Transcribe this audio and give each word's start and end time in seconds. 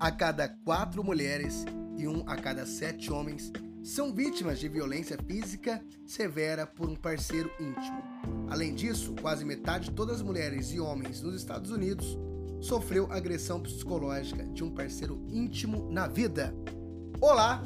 a 0.00 0.10
cada 0.10 0.48
quatro 0.64 1.04
mulheres 1.04 1.66
e 1.98 2.08
um 2.08 2.24
a 2.26 2.34
cada 2.34 2.64
sete 2.64 3.12
homens 3.12 3.52
são 3.82 4.14
vítimas 4.14 4.58
de 4.58 4.66
violência 4.66 5.18
física 5.26 5.84
severa 6.06 6.66
por 6.66 6.88
um 6.88 6.96
parceiro 6.96 7.50
íntimo. 7.60 8.02
Além 8.48 8.74
disso, 8.74 9.14
quase 9.20 9.44
metade 9.44 9.90
de 9.90 9.94
todas 9.94 10.16
as 10.16 10.22
mulheres 10.22 10.72
e 10.72 10.80
homens 10.80 11.20
nos 11.20 11.34
Estados 11.34 11.70
Unidos 11.70 12.18
sofreu 12.62 13.12
agressão 13.12 13.60
psicológica 13.60 14.42
de 14.44 14.64
um 14.64 14.70
parceiro 14.70 15.22
íntimo 15.28 15.90
na 15.90 16.06
vida. 16.08 16.54
Olá, 17.20 17.62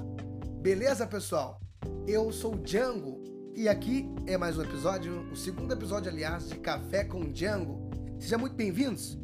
beleza 0.61 1.07
pessoal? 1.07 1.61
Eu 2.07 2.32
sou 2.32 2.55
o 2.55 2.59
Django 2.59 3.23
e 3.55 3.69
aqui 3.69 4.09
é 4.27 4.37
mais 4.37 4.59
um 4.59 4.62
episódio, 4.62 5.21
o 5.30 5.37
segundo 5.37 5.73
episódio, 5.73 6.11
aliás, 6.11 6.48
de 6.48 6.59
Café 6.59 7.05
com 7.05 7.30
Django. 7.30 7.89
Sejam 8.18 8.40
muito 8.40 8.57
bem-vindos. 8.57 9.16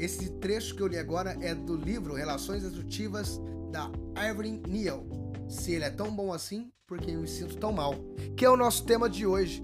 Esse 0.00 0.30
trecho 0.30 0.74
que 0.74 0.82
eu 0.82 0.86
li 0.86 0.96
agora 0.96 1.36
é 1.42 1.54
do 1.54 1.76
livro 1.76 2.14
Relações 2.14 2.62
Destrutivas 2.62 3.38
da 3.70 3.90
Irving 4.26 4.62
Neal. 4.66 5.04
Se 5.46 5.72
ele 5.72 5.84
é 5.84 5.90
tão 5.90 6.10
bom 6.10 6.32
assim, 6.32 6.72
porque 6.86 7.10
eu 7.10 7.20
me 7.20 7.28
sinto 7.28 7.58
tão 7.58 7.70
mal. 7.70 7.94
Que 8.34 8.46
é 8.46 8.48
o 8.48 8.56
nosso 8.56 8.86
tema 8.86 9.10
de 9.10 9.26
hoje. 9.26 9.62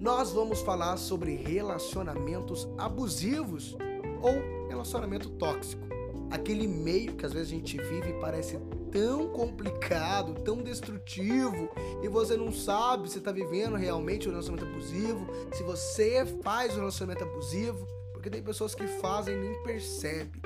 Nós 0.00 0.32
vamos 0.32 0.62
falar 0.62 0.96
sobre 0.96 1.36
relacionamentos 1.36 2.68
abusivos 2.76 3.76
ou 4.20 4.68
relacionamento 4.68 5.30
tóxico. 5.30 5.86
Aquele 6.28 6.66
meio 6.66 7.14
que 7.14 7.24
às 7.24 7.32
vezes 7.32 7.52
a 7.52 7.54
gente 7.54 7.76
vive 7.76 8.10
e 8.10 8.20
parece 8.20 8.58
tão 8.90 9.28
complicado, 9.28 10.42
tão 10.42 10.60
destrutivo, 10.60 11.70
e 12.02 12.08
você 12.08 12.36
não 12.36 12.52
sabe 12.52 13.08
se 13.08 13.18
está 13.18 13.30
vivendo 13.30 13.76
realmente 13.76 14.26
um 14.26 14.32
relacionamento 14.32 14.68
abusivo, 14.68 15.24
se 15.52 15.62
você 15.62 16.26
faz 16.42 16.72
um 16.72 16.78
relacionamento 16.78 17.22
abusivo, 17.22 17.86
porque 18.28 18.30
tem 18.30 18.42
pessoas 18.42 18.74
que 18.74 18.86
fazem 18.86 19.34
e 19.34 19.38
nem 19.38 19.62
percebem. 19.62 20.42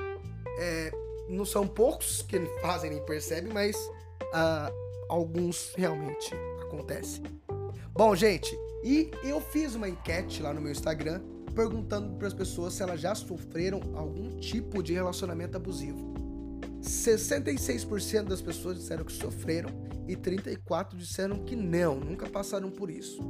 É, 0.57 0.91
não 1.27 1.43
são 1.43 1.67
poucos 1.67 2.21
que 2.21 2.39
fazem 2.61 2.91
nem 2.91 3.05
percebem, 3.05 3.51
mas 3.53 3.75
uh, 3.75 4.73
alguns 5.09 5.73
realmente 5.75 6.33
acontecem. 6.61 7.23
Bom, 7.91 8.15
gente, 8.15 8.57
e 8.83 9.11
eu 9.23 9.39
fiz 9.41 9.75
uma 9.75 9.89
enquete 9.89 10.41
lá 10.41 10.53
no 10.53 10.61
meu 10.61 10.71
Instagram 10.71 11.21
perguntando 11.53 12.15
para 12.17 12.27
as 12.27 12.33
pessoas 12.33 12.73
se 12.73 12.81
elas 12.81 12.99
já 12.99 13.13
sofreram 13.13 13.79
algum 13.95 14.37
tipo 14.37 14.81
de 14.81 14.93
relacionamento 14.93 15.57
abusivo. 15.57 16.13
66% 16.81 18.23
das 18.23 18.41
pessoas 18.41 18.77
disseram 18.77 19.05
que 19.05 19.13
sofreram 19.13 19.69
e 20.07 20.15
34% 20.15 20.95
disseram 20.95 21.45
que 21.45 21.55
não, 21.55 21.95
nunca 21.99 22.27
passaram 22.27 22.71
por 22.71 22.89
isso. 22.89 23.21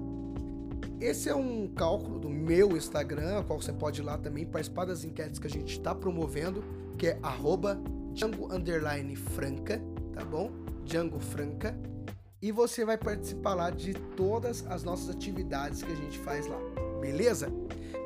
Esse 1.00 1.30
é 1.30 1.36
um 1.36 1.68
cálculo 1.68 2.20
do 2.20 2.30
meu 2.30 2.78
Instagram, 2.78 3.44
qual 3.44 3.62
você 3.62 3.74
pode 3.74 4.02
ir 4.02 4.04
lá 4.04 4.18
também 4.18 4.46
participar 4.46 4.86
das 4.86 5.04
enquetes 5.04 5.40
que 5.40 5.48
a 5.48 5.50
gente 5.50 5.74
está 5.74 5.94
promovendo, 5.94 6.64
que 6.98 7.08
é 7.08 7.20
arroba 7.22 7.80
Django 8.14 8.48
Franca, 9.16 9.82
tá 10.14 10.24
bom? 10.24 10.52
Django 10.86 11.20
Franca. 11.20 11.76
E 12.42 12.52
você 12.52 12.86
vai 12.86 12.98
participar 12.98 13.54
lá 13.54 13.70
de 13.70 13.94
todas 13.94 14.66
as 14.68 14.84
nossas 14.84 15.10
atividades 15.10 15.82
que 15.82 15.92
a 15.92 15.96
gente 15.96 16.18
faz 16.20 16.46
lá, 16.46 16.60
beleza? 17.00 17.48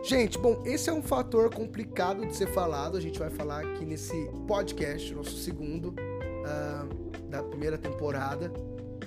Gente, 0.04 0.38
bom, 0.38 0.62
esse 0.64 0.90
é 0.90 0.94
um 0.94 1.02
fator 1.02 1.54
complicado 1.54 2.26
de 2.26 2.36
ser 2.36 2.48
falado. 2.48 2.98
A 2.98 3.02
gente 3.02 3.20
vai 3.20 3.30
falar 3.30 3.66
aqui 3.66 3.84
nesse 3.84 4.16
podcast, 4.48 5.14
nosso 5.14 5.36
segundo 5.38 5.90
uh, 5.90 7.22
da 7.30 7.44
primeira 7.44 7.78
temporada. 7.78 8.52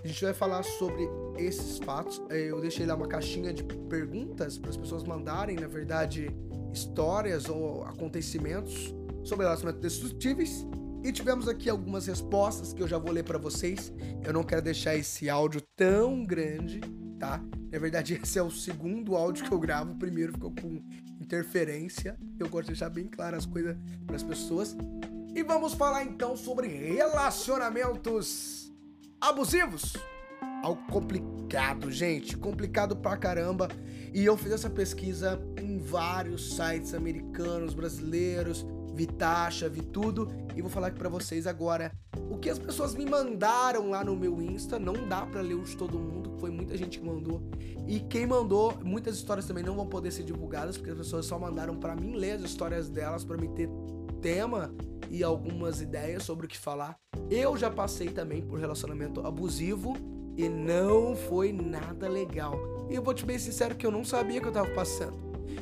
A 0.02 0.06
gente 0.06 0.22
vai 0.24 0.34
falar 0.34 0.62
sobre 0.62 1.08
esses 1.44 1.78
fatos. 1.78 2.20
Eu 2.30 2.60
deixei 2.60 2.86
lá 2.86 2.94
uma 2.94 3.06
caixinha 3.06 3.52
de 3.52 3.64
perguntas 3.64 4.58
para 4.58 4.70
as 4.70 4.76
pessoas 4.76 5.04
mandarem, 5.04 5.56
na 5.56 5.66
verdade, 5.66 6.30
histórias 6.72 7.48
ou 7.48 7.84
acontecimentos 7.84 8.94
sobre 9.24 9.44
relacionamentos 9.44 9.82
destrutíveis. 9.82 10.66
E 11.02 11.12
tivemos 11.12 11.48
aqui 11.48 11.70
algumas 11.70 12.06
respostas 12.06 12.72
que 12.72 12.82
eu 12.82 12.88
já 12.88 12.98
vou 12.98 13.10
ler 13.10 13.24
para 13.24 13.38
vocês. 13.38 13.92
Eu 14.22 14.32
não 14.32 14.44
quero 14.44 14.62
deixar 14.62 14.96
esse 14.96 15.30
áudio 15.30 15.62
tão 15.74 16.24
grande, 16.24 16.80
tá? 17.18 17.42
Na 17.72 17.78
verdade, 17.78 18.14
esse 18.22 18.38
é 18.38 18.42
o 18.42 18.50
segundo 18.50 19.16
áudio 19.16 19.44
que 19.44 19.52
eu 19.52 19.58
gravo. 19.58 19.92
O 19.92 19.96
primeiro 19.96 20.32
ficou 20.32 20.52
com 20.52 20.82
interferência. 21.20 22.16
Eu 22.38 22.48
gosto 22.48 22.66
de 22.66 22.72
deixar 22.72 22.90
bem 22.90 23.06
claras 23.06 23.44
as 23.44 23.46
coisas 23.46 23.76
para 24.06 24.16
as 24.16 24.22
pessoas. 24.22 24.76
E 25.34 25.42
vamos 25.42 25.74
falar 25.74 26.04
então 26.04 26.36
sobre 26.36 26.66
relacionamentos 26.66 28.70
abusivos 29.20 29.94
algo 30.62 30.80
complicado, 30.90 31.90
gente, 31.90 32.36
complicado 32.36 32.96
pra 32.96 33.16
caramba. 33.16 33.68
E 34.12 34.24
eu 34.24 34.36
fiz 34.36 34.52
essa 34.52 34.68
pesquisa 34.68 35.40
em 35.60 35.78
vários 35.78 36.54
sites 36.54 36.94
americanos, 36.94 37.74
brasileiros, 37.74 38.66
vi 38.94 39.06
taxa, 39.06 39.68
vi 39.68 39.82
tudo 39.82 40.28
e 40.54 40.60
vou 40.60 40.70
falar 40.70 40.88
aqui 40.88 40.98
para 40.98 41.08
vocês 41.08 41.46
agora 41.46 41.92
o 42.28 42.36
que 42.36 42.50
as 42.50 42.58
pessoas 42.58 42.94
me 42.94 43.06
mandaram 43.06 43.90
lá 43.90 44.04
no 44.04 44.16
meu 44.16 44.42
Insta. 44.42 44.78
Não 44.78 45.08
dá 45.08 45.24
para 45.24 45.40
ler 45.40 45.58
de 45.62 45.76
todo 45.76 45.98
mundo, 45.98 46.36
foi 46.38 46.50
muita 46.50 46.76
gente 46.76 46.98
que 46.98 47.04
mandou. 47.04 47.40
E 47.86 48.00
quem 48.00 48.26
mandou, 48.26 48.78
muitas 48.84 49.16
histórias 49.16 49.46
também 49.46 49.64
não 49.64 49.74
vão 49.74 49.86
poder 49.86 50.10
ser 50.10 50.24
divulgadas 50.24 50.76
porque 50.76 50.90
as 50.90 50.98
pessoas 50.98 51.26
só 51.26 51.38
mandaram 51.38 51.76
para 51.76 51.94
mim 51.94 52.14
ler 52.14 52.32
as 52.32 52.42
histórias 52.42 52.88
delas 52.88 53.24
para 53.24 53.36
me 53.36 53.48
ter 53.48 53.68
tema 54.20 54.72
e 55.08 55.24
algumas 55.24 55.80
ideias 55.80 56.22
sobre 56.22 56.46
o 56.46 56.48
que 56.48 56.58
falar. 56.58 56.96
Eu 57.30 57.56
já 57.56 57.70
passei 57.70 58.10
também 58.10 58.42
por 58.42 58.58
relacionamento 58.58 59.26
abusivo 59.26 59.94
e 60.36 60.48
não 60.48 61.14
foi 61.14 61.52
nada 61.52 62.08
legal. 62.08 62.86
E 62.88 62.94
eu 62.94 63.02
vou 63.02 63.14
te 63.14 63.24
bem 63.24 63.38
sincero 63.38 63.74
que 63.74 63.86
eu 63.86 63.90
não 63.90 64.04
sabia 64.04 64.40
que 64.40 64.48
eu 64.48 64.52
tava 64.52 64.70
passando. 64.70 65.18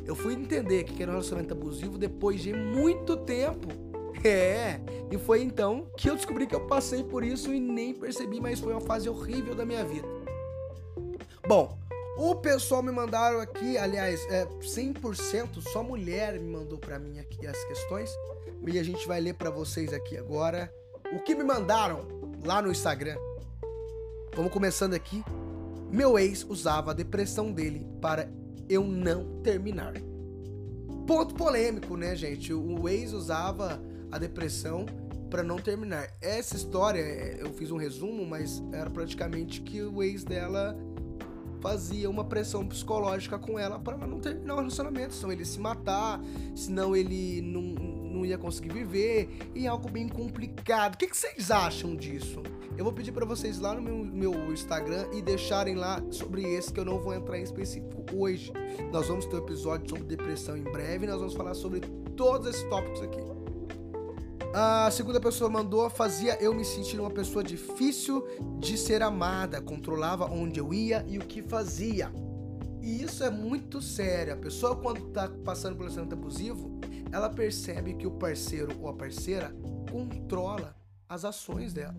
Eu 0.06 0.14
fui 0.14 0.34
entender 0.34 0.84
que 0.84 1.02
era 1.02 1.10
um 1.10 1.14
relacionamento 1.14 1.52
abusivo 1.54 1.98
depois 1.98 2.40
de 2.40 2.52
muito 2.52 3.16
tempo. 3.16 3.68
É, 4.24 4.80
e 5.12 5.16
foi 5.16 5.44
então 5.44 5.86
que 5.96 6.10
eu 6.10 6.16
descobri 6.16 6.44
que 6.44 6.52
eu 6.52 6.66
passei 6.66 7.04
por 7.04 7.22
isso 7.22 7.54
e 7.54 7.60
nem 7.60 7.94
percebi, 7.94 8.40
mas 8.40 8.58
foi 8.58 8.72
uma 8.72 8.80
fase 8.80 9.08
horrível 9.08 9.54
da 9.54 9.64
minha 9.64 9.84
vida. 9.84 10.08
Bom, 11.46 11.78
o 12.18 12.34
pessoal 12.34 12.82
me 12.82 12.90
mandaram 12.90 13.38
aqui, 13.38 13.78
aliás, 13.78 14.20
é 14.28 14.44
100% 14.44 15.60
só 15.60 15.84
mulher 15.84 16.32
me 16.32 16.50
mandou 16.50 16.76
para 16.76 16.98
mim 16.98 17.20
aqui 17.20 17.46
as 17.46 17.62
questões. 17.66 18.10
E 18.66 18.76
a 18.76 18.82
gente 18.82 19.06
vai 19.06 19.20
ler 19.20 19.34
para 19.34 19.50
vocês 19.50 19.92
aqui 19.92 20.16
agora 20.16 20.68
o 21.12 21.20
que 21.20 21.36
me 21.36 21.44
mandaram 21.44 22.00
lá 22.44 22.60
no 22.60 22.72
Instagram. 22.72 23.16
Vamos 24.34 24.52
começando 24.52 24.94
aqui. 24.94 25.24
Meu 25.90 26.18
ex 26.18 26.44
usava 26.48 26.90
a 26.90 26.94
depressão 26.94 27.50
dele 27.52 27.86
para 28.00 28.30
eu 28.68 28.84
não 28.84 29.40
terminar. 29.42 29.94
Ponto 31.06 31.34
polêmico, 31.34 31.96
né, 31.96 32.14
gente? 32.14 32.52
O 32.52 32.88
ex 32.88 33.12
usava 33.12 33.80
a 34.10 34.18
depressão 34.18 34.86
para 35.30 35.42
não 35.42 35.56
terminar. 35.56 36.08
Essa 36.20 36.56
história, 36.56 37.00
é, 37.00 37.38
eu 37.40 37.52
fiz 37.52 37.70
um 37.70 37.76
resumo, 37.76 38.26
mas 38.26 38.62
era 38.72 38.90
praticamente 38.90 39.60
que 39.60 39.82
o 39.82 40.02
ex 40.02 40.24
dela 40.24 40.76
fazia 41.60 42.08
uma 42.08 42.24
pressão 42.24 42.66
psicológica 42.66 43.38
com 43.38 43.58
ela 43.58 43.78
para 43.78 43.96
ela 43.96 44.06
não 44.06 44.20
terminar 44.20 44.54
o 44.54 44.58
relacionamento, 44.58 45.14
senão 45.14 45.32
ele 45.32 45.44
se 45.44 45.58
matar, 45.58 46.20
senão 46.54 46.94
ele 46.94 47.42
não, 47.42 47.62
não 47.62 48.24
ia 48.24 48.38
conseguir 48.38 48.72
viver, 48.72 49.50
e 49.54 49.66
é 49.66 49.68
algo 49.68 49.90
bem 49.90 50.08
complicado. 50.08 50.94
O 50.94 50.98
que, 50.98 51.08
que 51.08 51.16
vocês 51.16 51.50
acham 51.50 51.96
disso? 51.96 52.42
Eu 52.78 52.84
vou 52.84 52.92
pedir 52.92 53.10
para 53.10 53.26
vocês 53.26 53.58
lá 53.58 53.74
no 53.74 53.82
meu, 53.82 54.04
meu, 54.04 54.52
Instagram 54.52 55.08
e 55.12 55.20
deixarem 55.20 55.74
lá 55.74 56.00
sobre 56.12 56.44
esse 56.44 56.72
que 56.72 56.78
eu 56.78 56.84
não 56.84 57.00
vou 57.00 57.12
entrar 57.12 57.36
em 57.36 57.42
específico 57.42 58.04
hoje. 58.14 58.52
Nós 58.92 59.08
vamos 59.08 59.26
ter 59.26 59.34
um 59.34 59.40
episódio 59.40 59.88
sobre 59.88 60.04
depressão 60.04 60.56
em 60.56 60.62
breve, 60.62 61.04
nós 61.04 61.18
vamos 61.18 61.34
falar 61.34 61.54
sobre 61.54 61.80
todos 62.16 62.46
esses 62.46 62.62
tópicos 62.70 63.02
aqui. 63.02 63.18
A 64.54 64.88
segunda 64.92 65.20
pessoa 65.20 65.50
mandou, 65.50 65.90
fazia 65.90 66.40
eu 66.40 66.54
me 66.54 66.64
sentir 66.64 67.00
uma 67.00 67.10
pessoa 67.10 67.42
difícil 67.42 68.24
de 68.60 68.78
ser 68.78 69.02
amada, 69.02 69.60
controlava 69.60 70.26
onde 70.26 70.60
eu 70.60 70.72
ia 70.72 71.04
e 71.08 71.18
o 71.18 71.22
que 71.22 71.42
fazia. 71.42 72.12
E 72.80 73.02
isso 73.02 73.24
é 73.24 73.30
muito 73.30 73.82
sério. 73.82 74.34
A 74.34 74.36
pessoa, 74.36 74.76
quando 74.76 75.08
está 75.08 75.28
passando 75.44 75.74
por 75.74 75.80
um 75.80 75.86
relacionamento 75.86 76.14
abusivo, 76.14 76.78
ela 77.10 77.28
percebe 77.28 77.94
que 77.94 78.06
o 78.06 78.12
parceiro 78.12 78.72
ou 78.80 78.88
a 78.88 78.92
parceira 78.92 79.52
controla 79.90 80.76
as 81.08 81.24
ações 81.24 81.72
dela. 81.72 81.96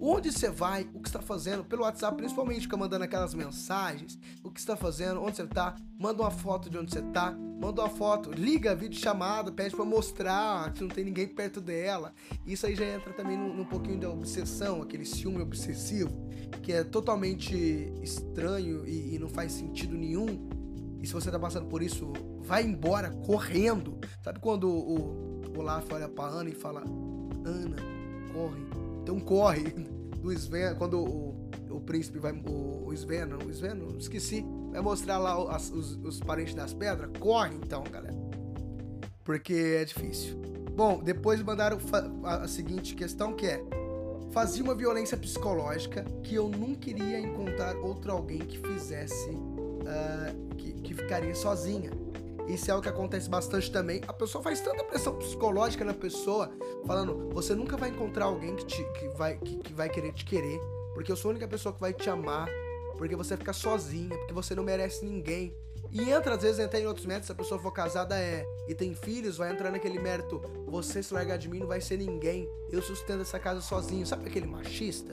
Onde 0.00 0.30
você 0.30 0.48
vai, 0.48 0.88
o 0.94 1.00
que 1.00 1.08
está 1.08 1.20
fazendo, 1.20 1.64
pelo 1.64 1.82
WhatsApp, 1.82 2.16
principalmente 2.16 2.62
fica 2.62 2.76
mandando 2.76 3.04
aquelas 3.04 3.34
mensagens, 3.34 4.16
o 4.44 4.50
que 4.50 4.60
está 4.60 4.76
fazendo, 4.76 5.20
onde 5.20 5.36
você 5.36 5.42
está, 5.42 5.74
manda 5.98 6.22
uma 6.22 6.30
foto 6.30 6.70
de 6.70 6.78
onde 6.78 6.92
você 6.92 7.00
está, 7.00 7.32
manda 7.32 7.82
uma 7.82 7.88
foto, 7.88 8.30
liga 8.30 8.76
vídeo 8.76 8.98
chamada, 8.98 9.50
pede 9.50 9.74
para 9.74 9.84
mostrar 9.84 10.72
que 10.72 10.82
não 10.82 10.88
tem 10.88 11.04
ninguém 11.04 11.26
perto 11.26 11.60
dela. 11.60 12.14
Isso 12.46 12.64
aí 12.64 12.76
já 12.76 12.84
entra 12.84 13.12
também 13.12 13.36
num, 13.36 13.52
num 13.52 13.64
pouquinho 13.64 13.98
da 13.98 14.08
obsessão, 14.08 14.82
aquele 14.82 15.04
ciúme 15.04 15.42
obsessivo, 15.42 16.28
que 16.62 16.72
é 16.72 16.84
totalmente 16.84 17.92
estranho 18.00 18.86
e, 18.86 19.16
e 19.16 19.18
não 19.18 19.28
faz 19.28 19.50
sentido 19.52 19.96
nenhum. 19.96 20.48
E 21.02 21.06
se 21.06 21.12
você 21.12 21.28
está 21.28 21.40
passando 21.40 21.66
por 21.66 21.82
isso, 21.82 22.12
vai 22.40 22.62
embora 22.62 23.10
correndo. 23.26 23.98
Sabe 24.22 24.38
quando 24.38 24.68
o, 24.68 25.48
o 25.56 25.58
Olaf 25.58 25.90
olha 25.92 26.08
pra 26.08 26.26
Ana 26.26 26.50
e 26.50 26.54
fala: 26.54 26.80
Ana, 27.44 27.76
corre 28.32 28.87
então 29.08 29.18
corre 29.18 29.64
do 30.20 30.30
Sven, 30.32 30.74
quando 30.76 31.00
o, 31.00 31.50
o 31.70 31.80
príncipe 31.80 32.18
vai. 32.18 32.32
O, 32.32 32.84
o 32.86 32.92
Sven, 32.92 33.24
não, 33.24 33.38
o 33.38 33.50
Sven, 33.50 33.74
não, 33.74 33.96
esqueci. 33.96 34.44
Vai 34.70 34.82
mostrar 34.82 35.16
lá 35.16 35.56
as, 35.56 35.70
os, 35.70 35.96
os 36.04 36.20
parentes 36.20 36.54
das 36.54 36.74
pedras. 36.74 37.10
Corre 37.18 37.54
então, 37.54 37.82
galera. 37.84 38.14
Porque 39.24 39.54
é 39.80 39.84
difícil. 39.84 40.36
Bom, 40.76 41.02
depois 41.02 41.42
mandaram 41.42 41.78
a 42.24 42.46
seguinte 42.46 42.94
questão 42.94 43.32
que 43.32 43.46
é 43.46 43.64
fazia 44.30 44.62
uma 44.62 44.74
violência 44.74 45.16
psicológica 45.16 46.04
que 46.22 46.34
eu 46.34 46.48
nunca 46.48 46.90
iria 46.90 47.18
encontrar 47.18 47.74
outro 47.76 48.12
alguém 48.12 48.40
que 48.40 48.58
fizesse 48.58 49.30
uh, 49.30 50.54
que, 50.54 50.72
que 50.74 50.94
ficaria 50.94 51.34
sozinha. 51.34 51.90
Isso 52.48 52.70
é 52.70 52.74
o 52.74 52.80
que 52.80 52.88
acontece 52.88 53.28
bastante 53.28 53.70
também. 53.70 54.00
A 54.08 54.12
pessoa 54.12 54.42
faz 54.42 54.60
tanta 54.60 54.82
pressão 54.82 55.14
psicológica 55.16 55.84
na 55.84 55.94
pessoa, 55.94 56.50
falando: 56.86 57.28
você 57.32 57.54
nunca 57.54 57.76
vai 57.76 57.90
encontrar 57.90 58.24
alguém 58.24 58.56
que, 58.56 58.64
te, 58.64 58.84
que, 58.94 59.08
vai, 59.08 59.36
que, 59.36 59.58
que 59.58 59.72
vai 59.72 59.88
querer 59.88 60.12
te 60.12 60.24
querer, 60.24 60.58
porque 60.94 61.12
eu 61.12 61.16
sou 61.16 61.28
a 61.28 61.32
única 61.32 61.46
pessoa 61.46 61.74
que 61.74 61.80
vai 61.80 61.92
te 61.92 62.08
amar, 62.08 62.48
porque 62.96 63.14
você 63.14 63.36
fica 63.36 63.52
sozinha, 63.52 64.16
porque 64.16 64.32
você 64.32 64.54
não 64.54 64.64
merece 64.64 65.04
ninguém. 65.04 65.54
E 65.90 66.10
entra, 66.10 66.34
às 66.34 66.42
vezes, 66.42 66.58
entra 66.58 66.78
em 66.78 66.86
outros 66.86 67.06
méritos, 67.06 67.26
se 67.26 67.32
a 67.32 67.34
pessoa 67.34 67.60
for 67.60 67.72
casada 67.72 68.18
é, 68.18 68.44
e 68.66 68.74
tem 68.74 68.94
filhos, 68.94 69.38
vai 69.38 69.50
entrar 69.52 69.70
naquele 69.70 69.98
mérito, 69.98 70.42
você 70.66 71.02
se 71.02 71.14
largar 71.14 71.38
de 71.38 71.48
mim 71.48 71.60
não 71.60 71.66
vai 71.66 71.80
ser 71.80 71.96
ninguém, 71.96 72.48
eu 72.70 72.82
sustento 72.82 73.22
essa 73.22 73.38
casa 73.38 73.60
sozinho. 73.60 74.06
Sabe 74.06 74.26
aquele 74.26 74.46
machista? 74.46 75.12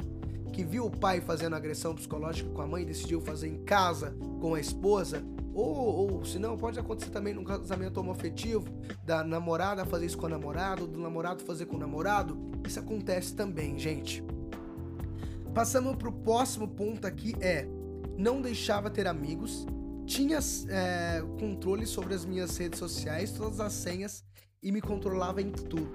Que 0.52 0.64
viu 0.64 0.86
o 0.86 0.92
pai 0.92 1.22
fazendo 1.22 1.56
agressão 1.56 1.96
psicológica 1.96 2.50
com 2.50 2.62
a 2.62 2.68
mãe 2.68 2.84
e 2.84 2.86
decidiu 2.86 3.22
fazer 3.22 3.48
em 3.48 3.64
casa 3.64 4.16
com 4.42 4.56
a 4.56 4.60
esposa? 4.60 5.24
Ou, 5.56 6.12
ou 6.14 6.26
se 6.26 6.38
não, 6.38 6.58
pode 6.58 6.78
acontecer 6.78 7.10
também 7.10 7.34
num 7.34 7.44
casamento 7.44 7.98
homoafetivo, 8.00 8.68
da 9.04 9.24
namorada 9.24 9.86
fazer 9.86 10.06
isso 10.06 10.18
com 10.18 10.26
o 10.26 10.30
namorado, 10.30 10.86
do 10.86 11.00
namorado 11.00 11.44
fazer 11.44 11.66
com 11.66 11.78
o 11.78 11.80
namorado. 11.80 12.38
Isso 12.68 12.80
acontece 12.80 13.34
também, 13.34 13.80
gente. 13.80 14.24
Passamos 15.54 15.96
pro 15.96 16.12
próximo 16.12 16.68
ponto 16.68 17.08
aqui 17.08 17.34
é 17.40 17.68
não 18.18 18.42
deixava 18.42 18.90
ter 18.90 19.08
amigos 19.08 19.66
tinha 20.06 20.40
é, 20.70 21.24
controle 21.40 21.86
sobre 21.86 22.14
as 22.14 22.26
minhas 22.26 22.56
redes 22.58 22.80
sociais, 22.80 23.32
todas 23.32 23.60
as 23.60 23.74
senhas 23.74 24.24
e 24.62 24.72
me 24.72 24.80
controlava 24.80 25.42
em 25.42 25.52
tudo. 25.52 25.90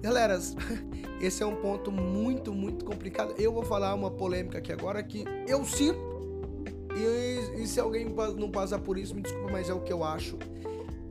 Galera, 0.00 0.38
esse 1.20 1.42
é 1.42 1.46
um 1.46 1.56
ponto 1.56 1.90
muito, 1.92 2.52
muito 2.52 2.84
complicado. 2.84 3.34
Eu 3.38 3.52
vou 3.52 3.62
falar 3.62 3.94
uma 3.94 4.10
polêmica 4.10 4.58
aqui 4.58 4.72
agora 4.72 5.02
que 5.02 5.24
eu 5.46 5.64
sinto. 5.64 6.14
E, 6.96 7.62
e 7.62 7.66
se 7.66 7.80
alguém 7.80 8.06
não 8.36 8.50
passar 8.50 8.78
por 8.78 8.96
isso, 8.96 9.14
me 9.14 9.22
desculpa, 9.22 9.50
mas 9.50 9.68
é 9.68 9.74
o 9.74 9.80
que 9.80 9.92
eu 9.92 10.04
acho. 10.04 10.38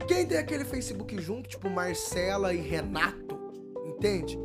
Quem 0.07 0.25
tem 0.25 0.38
aquele 0.38 0.65
Facebook 0.65 1.19
junto, 1.21 1.50
tipo 1.50 1.69
Marcela 1.69 2.53
e 2.53 2.57
Renato, 2.57 3.39
entende? 3.85 4.38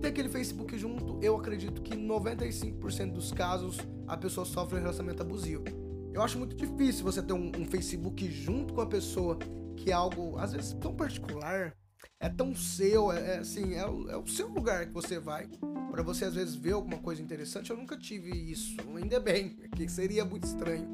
Tem 0.00 0.10
aquele 0.10 0.28
Facebook 0.28 0.76
junto, 0.76 1.18
eu 1.22 1.36
acredito 1.36 1.80
que 1.80 1.96
95% 1.96 3.12
dos 3.12 3.32
casos 3.32 3.78
a 4.06 4.16
pessoa 4.16 4.44
sofre 4.44 4.76
um 4.76 4.80
relacionamento 4.80 5.22
abusivo. 5.22 5.64
Eu 6.12 6.22
acho 6.22 6.38
muito 6.38 6.54
difícil 6.54 7.04
você 7.04 7.22
ter 7.22 7.32
um, 7.32 7.50
um 7.58 7.64
Facebook 7.64 8.30
junto 8.30 8.74
com 8.74 8.80
a 8.80 8.86
pessoa 8.86 9.38
que 9.76 9.90
é 9.90 9.94
algo, 9.94 10.38
às 10.38 10.52
vezes, 10.52 10.72
tão 10.74 10.94
particular, 10.94 11.74
é 12.20 12.28
tão 12.28 12.54
seu, 12.54 13.12
é, 13.12 13.34
é 13.34 13.38
assim, 13.38 13.74
é 13.74 13.86
o, 13.86 14.10
é 14.10 14.16
o, 14.16 14.26
seu 14.26 14.48
lugar 14.48 14.86
que 14.86 14.92
você 14.92 15.18
vai 15.18 15.48
para 15.90 16.02
você 16.02 16.24
às 16.24 16.34
vezes 16.34 16.54
ver 16.54 16.72
alguma 16.72 16.98
coisa 16.98 17.22
interessante. 17.22 17.70
Eu 17.70 17.76
nunca 17.76 17.96
tive 17.96 18.30
isso, 18.30 18.76
ainda 18.96 19.20
bem, 19.20 19.56
que 19.76 19.88
seria 19.88 20.24
muito 20.24 20.44
estranho. 20.44 20.88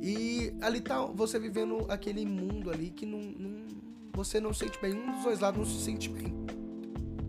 E 0.00 0.52
ali 0.60 0.80
tá 0.80 1.04
você 1.06 1.38
vivendo 1.38 1.86
aquele 1.88 2.24
mundo 2.24 2.70
ali 2.70 2.90
que 2.90 3.04
não, 3.04 3.20
não 3.20 3.66
você 4.12 4.40
não 4.40 4.54
sente 4.54 4.80
bem, 4.80 4.94
um 4.94 5.12
dos 5.12 5.24
dois 5.24 5.40
lados 5.40 5.58
não 5.58 5.66
se 5.66 5.84
sente 5.84 6.08
bem. 6.08 6.34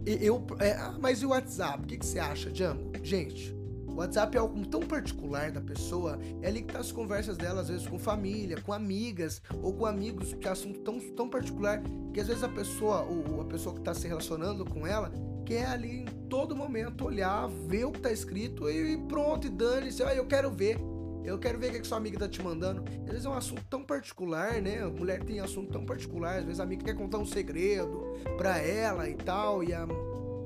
E, 0.06 0.26
eu, 0.26 0.46
é, 0.60 0.72
ah, 0.72 0.96
mas 1.02 1.22
e 1.22 1.26
o 1.26 1.30
WhatsApp? 1.30 1.84
O 1.84 1.88
que, 1.88 1.98
que 1.98 2.06
você 2.06 2.18
acha, 2.18 2.50
Django? 2.50 2.92
Gente, 3.04 3.57
o 3.98 4.00
WhatsApp 4.00 4.38
é 4.38 4.40
algo 4.40 4.64
tão 4.68 4.82
particular 4.82 5.52
da 5.52 5.60
pessoa, 5.60 6.20
é 6.44 6.50
ali 6.50 6.62
que 6.62 6.72
tá 6.72 6.78
as 6.78 6.92
conversas 6.92 7.36
dela, 7.36 7.62
às 7.62 7.68
vezes 7.68 7.88
com 7.88 7.98
família, 7.98 8.62
com 8.62 8.72
amigas 8.72 9.42
ou 9.60 9.74
com 9.74 9.88
amigos, 9.88 10.36
que 10.36 10.48
é 10.48 10.52
assunto 10.52 10.82
tão, 10.82 11.00
tão 11.00 11.28
particular 11.28 11.82
que 12.14 12.20
às 12.20 12.28
vezes 12.28 12.44
a 12.44 12.48
pessoa, 12.48 13.02
ou 13.02 13.42
a 13.42 13.46
pessoa 13.46 13.74
que 13.74 13.82
está 13.82 13.96
se 13.96 14.08
relacionando 14.08 14.64
com 14.64 14.86
ela, 14.86 15.12
quer 15.44 15.66
ali 15.66 16.02
em 16.02 16.06
todo 16.30 16.56
momento 16.56 17.06
olhar, 17.06 17.48
ver 17.48 17.86
o 17.86 17.92
que 17.92 18.00
tá 18.00 18.12
escrito 18.12 18.70
e 18.70 18.96
pronto, 19.08 19.48
e 19.48 19.50
dane-se, 19.50 20.04
ah, 20.04 20.14
eu 20.14 20.28
quero 20.28 20.52
ver. 20.52 20.78
Eu 21.24 21.40
quero 21.40 21.58
ver 21.58 21.70
o 21.70 21.72
que, 21.74 21.80
que 21.80 21.88
sua 21.88 21.98
amiga 21.98 22.20
tá 22.20 22.30
te 22.30 22.42
mandando. 22.42 22.84
Às 23.04 23.10
vezes 23.10 23.26
é 23.26 23.30
um 23.30 23.34
assunto 23.34 23.66
tão 23.68 23.84
particular, 23.84 24.62
né? 24.62 24.84
A 24.84 24.90
mulher 24.90 25.24
tem 25.24 25.42
assunto 25.42 25.72
tão 25.72 25.86
particular. 25.86 26.38
Às 26.38 26.46
vezes 26.46 26.60
a 26.62 26.64
amiga 26.64 26.86
quer 26.86 26.96
contar 26.96 27.18
um 27.18 27.26
segredo 27.26 28.14
pra 28.38 28.60
ela 28.60 29.10
e 29.10 29.16
tal. 29.16 29.62
E, 29.62 29.74
a... 29.74 29.86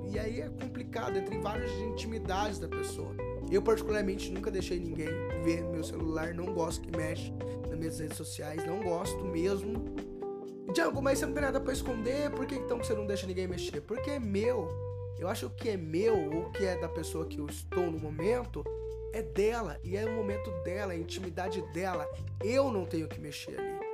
e 0.10 0.18
aí 0.18 0.42
é 0.42 0.50
complicado, 0.50 1.18
entre 1.18 1.38
várias 1.38 1.72
intimidades 1.72 2.58
da 2.58 2.68
pessoa. 2.68 3.14
Eu, 3.52 3.62
particularmente, 3.62 4.32
nunca 4.32 4.50
deixei 4.50 4.80
ninguém 4.80 5.10
ver 5.44 5.64
meu 5.64 5.84
celular, 5.84 6.34
não 6.34 6.54
gosto 6.54 6.82
que 6.82 6.96
mexe 6.96 7.34
nas 7.70 7.78
minhas 7.78 8.00
redes 8.00 8.16
sociais, 8.16 8.66
não 8.66 8.82
gosto 8.82 9.24
mesmo. 9.26 9.84
Django, 10.74 11.02
mas 11.02 11.20
você 11.20 11.26
não 11.26 11.34
tem 11.34 11.44
nada 11.44 11.60
pra 11.60 11.74
esconder, 11.74 12.32
por 12.32 12.46
que 12.46 12.56
então 12.56 12.78
você 12.78 12.94
não 12.94 13.06
deixa 13.06 13.28
ninguém 13.28 13.48
mexer? 13.48 13.82
Porque 13.82 14.12
é 14.12 14.20
meu. 14.20 14.70
Eu 15.20 15.28
acho 15.28 15.50
que 15.50 15.70
é 15.70 15.78
meu, 15.78 16.16
ou 16.34 16.50
que 16.52 16.66
é 16.66 16.80
da 16.80 16.88
pessoa 16.88 17.26
que 17.26 17.40
eu 17.40 17.46
estou 17.46 17.92
no 17.92 18.00
momento, 18.00 18.64
é 19.14 19.22
dela, 19.22 19.78
e 19.84 19.98
é 19.98 20.06
o 20.06 20.16
momento 20.16 20.50
dela, 20.64 20.94
a 20.94 20.98
intimidade 20.98 21.62
dela. 21.74 22.10
Eu 22.42 22.72
não 22.72 22.86
tenho 22.86 23.08
que 23.08 23.20
mexer 23.20 23.60
ali 23.60 23.92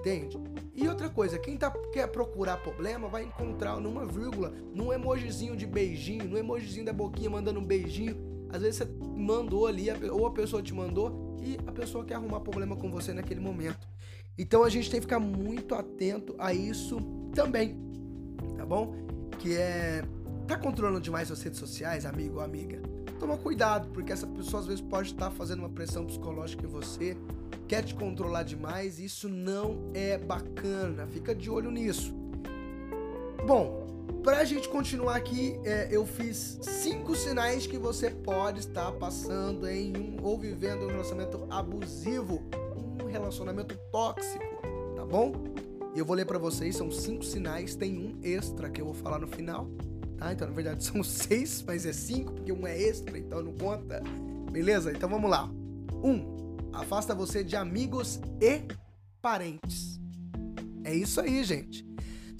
entende? 0.00 0.38
E 0.74 0.88
outra 0.88 1.08
coisa, 1.08 1.38
quem 1.38 1.56
tá, 1.56 1.70
quer 1.92 2.08
procurar 2.08 2.56
problema 2.56 3.06
vai 3.08 3.24
encontrar 3.24 3.78
numa 3.78 4.06
vírgula, 4.06 4.52
num 4.74 4.92
emojizinho 4.92 5.54
de 5.54 5.66
beijinho, 5.66 6.24
no 6.24 6.38
emojizinho 6.38 6.86
da 6.86 6.92
boquinha 6.92 7.30
mandando 7.30 7.60
um 7.60 7.64
beijinho. 7.64 8.29
Às 8.52 8.62
vezes 8.62 8.76
você 8.76 8.88
mandou 9.16 9.66
ali, 9.66 9.86
ou 10.10 10.26
a 10.26 10.30
pessoa 10.30 10.62
te 10.62 10.74
mandou, 10.74 11.36
e 11.42 11.58
a 11.66 11.72
pessoa 11.72 12.04
quer 12.04 12.14
arrumar 12.14 12.40
problema 12.40 12.76
com 12.76 12.90
você 12.90 13.12
naquele 13.12 13.40
momento. 13.40 13.88
Então 14.36 14.62
a 14.64 14.68
gente 14.68 14.90
tem 14.90 15.00
que 15.00 15.06
ficar 15.06 15.20
muito 15.20 15.74
atento 15.74 16.34
a 16.38 16.52
isso 16.52 16.98
também, 17.34 17.76
tá 18.56 18.64
bom? 18.64 18.94
Que 19.38 19.56
é. 19.56 20.02
Tá 20.46 20.56
controlando 20.56 21.00
demais 21.00 21.30
as 21.30 21.40
redes 21.40 21.60
sociais, 21.60 22.04
amigo 22.04 22.36
ou 22.36 22.40
amiga? 22.40 22.82
Toma 23.20 23.36
cuidado, 23.36 23.88
porque 23.90 24.12
essa 24.12 24.26
pessoa 24.26 24.60
às 24.60 24.66
vezes 24.66 24.80
pode 24.80 25.12
estar 25.12 25.30
fazendo 25.30 25.60
uma 25.60 25.68
pressão 25.68 26.04
psicológica 26.04 26.66
em 26.66 26.68
você, 26.68 27.16
quer 27.68 27.84
te 27.84 27.94
controlar 27.94 28.42
demais, 28.42 28.98
isso 28.98 29.28
não 29.28 29.90
é 29.94 30.18
bacana. 30.18 31.06
Fica 31.06 31.34
de 31.34 31.48
olho 31.48 31.70
nisso. 31.70 32.12
Bom, 33.46 33.89
Pra 34.22 34.44
gente 34.44 34.68
continuar 34.68 35.16
aqui, 35.16 35.58
é, 35.64 35.88
eu 35.90 36.04
fiz 36.04 36.58
cinco 36.60 37.14
sinais 37.14 37.66
que 37.66 37.78
você 37.78 38.10
pode 38.10 38.60
estar 38.60 38.92
passando 38.92 39.66
em 39.66 39.96
um 39.96 40.22
ou 40.22 40.38
vivendo 40.38 40.84
um 40.84 40.88
relacionamento 40.88 41.46
abusivo, 41.48 42.42
um 43.02 43.06
relacionamento 43.06 43.74
tóxico, 43.90 44.44
tá 44.94 45.06
bom? 45.06 45.32
Eu 45.96 46.04
vou 46.04 46.14
ler 46.14 46.26
para 46.26 46.38
vocês, 46.38 46.76
são 46.76 46.90
cinco 46.90 47.24
sinais, 47.24 47.74
tem 47.74 47.96
um 47.96 48.18
extra 48.22 48.68
que 48.68 48.80
eu 48.80 48.84
vou 48.84 48.94
falar 48.94 49.18
no 49.18 49.26
final, 49.26 49.68
tá? 50.18 50.32
Então, 50.32 50.46
na 50.46 50.54
verdade, 50.54 50.84
são 50.84 51.02
seis, 51.02 51.62
mas 51.66 51.86
é 51.86 51.92
cinco, 51.92 52.32
porque 52.32 52.52
um 52.52 52.66
é 52.66 52.78
extra, 52.78 53.18
então 53.18 53.42
não 53.42 53.54
conta. 53.54 54.02
Beleza? 54.52 54.92
Então 54.92 55.08
vamos 55.08 55.30
lá. 55.30 55.48
Um, 56.04 56.56
afasta 56.72 57.14
você 57.14 57.42
de 57.42 57.56
amigos 57.56 58.20
e 58.40 58.62
parentes. 59.22 59.98
É 60.84 60.94
isso 60.94 61.20
aí, 61.20 61.42
gente. 61.44 61.89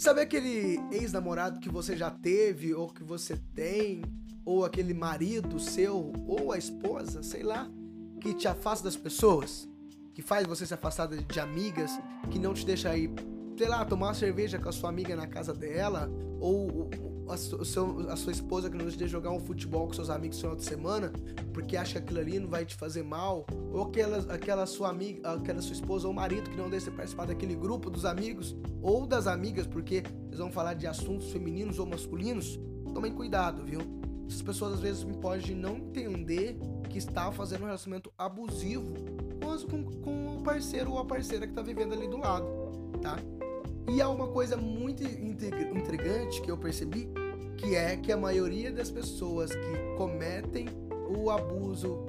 Sabe 0.01 0.23
aquele 0.23 0.81
ex-namorado 0.91 1.61
que 1.61 1.69
você 1.69 1.95
já 1.95 2.11
teve, 2.11 2.73
ou 2.73 2.89
que 2.89 3.05
você 3.05 3.37
tem, 3.55 4.01
ou 4.47 4.65
aquele 4.65 4.95
marido 4.95 5.61
seu, 5.61 6.11
ou 6.27 6.53
a 6.53 6.57
esposa, 6.57 7.23
sei 7.23 7.43
lá, 7.43 7.71
que 8.19 8.33
te 8.33 8.49
afasta 8.49 8.85
das 8.85 8.97
pessoas? 8.97 9.69
Que 10.15 10.23
faz 10.23 10.47
você 10.47 10.65
se 10.65 10.73
afastar 10.73 11.07
de 11.07 11.39
amigas, 11.39 11.91
que 12.31 12.39
não 12.39 12.55
te 12.55 12.65
deixa 12.65 12.97
ir, 12.97 13.11
sei 13.59 13.69
lá, 13.69 13.85
tomar 13.85 14.07
uma 14.07 14.15
cerveja 14.15 14.59
com 14.59 14.71
a 14.71 14.73
sua 14.73 14.89
amiga 14.89 15.15
na 15.15 15.27
casa 15.27 15.53
dela, 15.53 16.11
ou 16.41 16.89
a, 17.31 17.37
seu, 17.37 18.11
a 18.11 18.17
sua 18.17 18.33
esposa 18.33 18.69
que 18.69 18.77
não 18.77 18.85
deixa 18.85 19.07
jogar 19.07 19.31
um 19.31 19.41
futebol 19.41 19.87
com 19.87 19.93
seus 19.93 20.11
amigos 20.11 20.37
no 20.39 20.43
final 20.43 20.57
de 20.57 20.65
semana, 20.65 21.13
porque 21.53 21.77
acha 21.77 21.93
que 21.93 21.99
aquilo 21.99 22.21
ali 22.21 22.39
não 22.39 22.49
vai 22.49 22.65
te 22.65 22.75
fazer 22.75 23.03
mal, 23.03 23.47
ou 23.73 23.83
aquela, 23.83 24.19
aquela 24.33 24.67
sua 24.67 24.89
amiga, 24.89 25.33
aquela 25.33 25.61
sua 25.63 25.73
esposa 25.73 26.09
ou 26.09 26.15
marido 26.15 26.51
que 26.51 26.57
não 26.57 26.69
deixa 26.69 26.87
você 26.87 26.91
participar 26.91 27.27
daquele 27.27 27.55
grupo 27.55 27.91
dos 27.91 28.05
amigos 28.05 28.57
ou 28.83 29.07
das 29.07 29.27
amigas, 29.27 29.67
porque 29.67 30.03
eles 30.27 30.39
vão 30.39 30.51
falar 30.51 30.75
de 30.75 30.87
assuntos 30.87 31.31
femininos 31.31 31.79
ou 31.79 31.87
masculinos. 31.87 32.59
Tomem 32.93 33.13
cuidado, 33.13 33.65
viu? 33.65 33.81
Essas 34.27 34.43
pessoas 34.43 34.75
às 34.75 34.81
vezes 34.81 35.05
podem 35.21 35.55
não 35.55 35.77
entender 35.77 36.57
que 36.89 36.99
está 36.99 37.31
fazendo 37.33 37.63
um 37.63 37.67
relacionamento 37.67 38.13
abusivo 38.17 38.95
com, 39.69 39.85
com 39.85 40.37
o 40.37 40.43
parceiro 40.43 40.93
ou 40.93 40.99
a 40.99 41.05
parceira 41.05 41.47
que 41.47 41.53
está 41.53 41.63
vivendo 41.63 41.93
ali 41.93 42.07
do 42.09 42.19
lado, 42.19 42.47
tá? 43.03 43.19
E 43.89 44.01
há 44.01 44.09
uma 44.09 44.29
coisa 44.29 44.57
muito 44.57 45.03
intrigante 45.03 46.41
que 46.41 46.51
eu 46.51 46.57
percebi, 46.57 47.09
que 47.61 47.77
é 47.77 47.97
que 47.97 48.11
a 48.11 48.17
maioria 48.17 48.73
das 48.73 48.91
pessoas 48.91 49.51
que 49.51 49.97
cometem 49.97 50.67
o 51.09 51.31
abuso, 51.31 52.07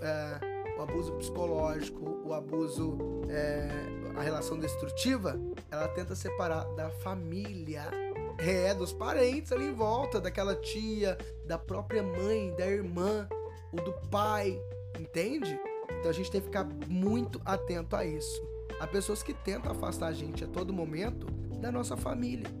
é, 0.00 0.76
o 0.78 0.82
abuso 0.82 1.12
psicológico, 1.14 2.20
o 2.24 2.34
abuso, 2.34 2.98
é, 3.28 3.68
a 4.14 4.22
relação 4.22 4.58
destrutiva, 4.58 5.40
ela 5.70 5.88
tenta 5.88 6.14
separar 6.14 6.64
da 6.74 6.90
família, 6.90 7.90
é, 8.38 8.74
dos 8.74 8.92
parentes 8.92 9.50
ali 9.52 9.66
em 9.66 9.74
volta, 9.74 10.20
daquela 10.20 10.54
tia, 10.54 11.16
da 11.46 11.56
própria 11.56 12.02
mãe, 12.02 12.54
da 12.56 12.66
irmã, 12.66 13.26
o 13.72 13.76
do 13.76 13.92
pai, 14.10 14.60
entende? 14.98 15.58
Então 15.98 16.10
a 16.10 16.14
gente 16.14 16.30
tem 16.30 16.40
que 16.40 16.46
ficar 16.46 16.68
muito 16.86 17.40
atento 17.44 17.96
a 17.96 18.04
isso. 18.04 18.42
Há 18.78 18.86
pessoas 18.86 19.22
que 19.22 19.32
tentam 19.32 19.72
afastar 19.72 20.08
a 20.08 20.12
gente 20.12 20.44
a 20.44 20.46
todo 20.46 20.72
momento 20.72 21.26
da 21.58 21.72
nossa 21.72 21.96
família. 21.96 22.59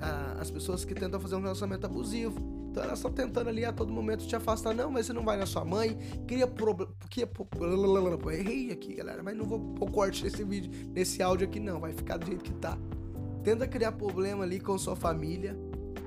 A, 0.00 0.40
as 0.40 0.50
pessoas 0.50 0.84
que 0.84 0.94
tentam 0.94 1.20
fazer 1.20 1.36
um 1.36 1.40
relacionamento 1.40 1.86
abusivo. 1.86 2.54
Então 2.70 2.82
elas 2.82 2.98
estão 2.98 3.12
tentando 3.12 3.48
ali 3.48 3.64
a 3.64 3.72
todo 3.72 3.92
momento 3.92 4.26
te 4.26 4.34
afastar. 4.34 4.74
Não, 4.74 4.90
mas 4.90 5.06
você 5.06 5.12
não 5.12 5.24
vai 5.24 5.36
na 5.36 5.46
sua 5.46 5.64
mãe. 5.64 5.96
Cria 6.26 6.44
problema. 6.44 6.92
Errei 8.32 8.72
aqui, 8.72 8.94
galera. 8.94 9.22
Mas 9.22 9.36
não 9.36 9.44
vou 9.44 9.60
pôr 9.60 9.90
corte 9.92 10.24
nesse 10.24 10.42
vídeo, 10.42 10.72
nesse 10.92 11.22
áudio 11.22 11.46
aqui, 11.46 11.60
não. 11.60 11.78
Vai 11.78 11.92
ficar 11.92 12.16
do 12.16 12.26
jeito 12.26 12.42
que 12.42 12.52
tá. 12.54 12.76
Tenta 13.44 13.68
criar 13.68 13.92
problema 13.92 14.42
ali 14.42 14.58
com 14.58 14.76
sua 14.76 14.96
família. 14.96 15.56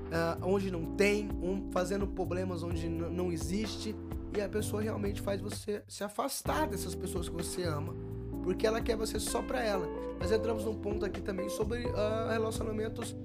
Uh, 0.07 0.45
onde 0.45 0.71
não 0.71 0.95
tem, 0.95 1.29
um, 1.41 1.69
fazendo 1.71 2.05
problemas 2.05 2.63
onde 2.63 2.89
não 2.89 3.31
existe. 3.31 3.95
E 4.35 4.41
a 4.41 4.49
pessoa 4.49 4.81
realmente 4.81 5.21
faz 5.21 5.39
você 5.39 5.81
se 5.87 6.03
afastar 6.03 6.67
dessas 6.67 6.93
pessoas 6.93 7.29
que 7.29 7.35
você 7.35 7.63
ama. 7.63 7.95
Porque 8.43 8.67
ela 8.67 8.81
quer 8.81 8.97
você 8.97 9.21
só 9.21 9.41
pra 9.41 9.63
ela. 9.63 9.87
Mas 10.19 10.33
entramos 10.33 10.65
num 10.65 10.75
ponto 10.75 11.05
aqui 11.05 11.21
também 11.21 11.47
sobre 11.47 11.85
uh, 11.85 12.29
relacionamentos 12.29 13.15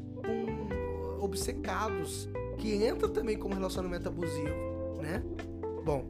obcecados 1.22 2.28
que 2.58 2.84
entra 2.84 3.08
também 3.08 3.38
como 3.38 3.54
relacionamento 3.54 4.08
abusivo, 4.08 5.00
né? 5.00 5.22
Bom, 5.84 6.06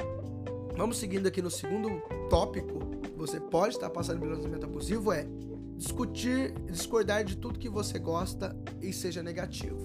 vamos 0.76 0.99
seguindo 0.99 1.26
aqui 1.26 1.40
no 1.40 1.50
segundo 1.50 2.00
tópico 2.28 2.92
você 3.23 3.38
pode 3.38 3.75
estar 3.75 3.88
passando 3.88 4.19
pelo 4.19 4.33
relacionamento 4.33 4.66
abusivo 4.66 5.12
é 5.12 5.28
discutir, 5.76 6.52
discordar 6.71 7.25
de 7.25 7.37
tudo 7.37 7.57
que 7.57 7.69
você 7.69 7.97
gosta 7.97 8.57
e 8.81 8.92
seja 8.92 9.23
negativo. 9.23 9.78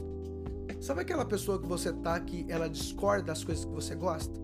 Sabe 0.81 1.01
aquela 1.01 1.23
pessoa 1.23 1.61
que 1.61 1.67
você 1.67 1.93
tá 1.93 2.19
que 2.19 2.45
ela 2.49 2.67
discorda 2.67 3.25
das 3.25 3.43
coisas 3.43 3.63
que 3.63 3.71
você 3.71 3.93
gosta? 3.93 4.39